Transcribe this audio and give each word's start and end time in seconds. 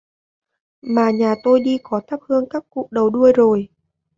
Mà 0.81 1.11
Nhà 1.11 1.35
tôi 1.43 1.59
đi 1.59 1.77
có 1.83 2.01
thắp 2.07 2.19
hương 2.27 2.49
các 2.49 2.63
cụ 2.69 2.87
đầu 2.91 3.09
đuôi 3.09 3.33
rồi 3.33 3.69